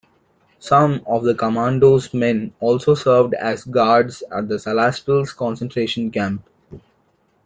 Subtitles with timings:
[0.57, 6.41] Some of the commando's men also served as guards at the Salaspils concentration camp.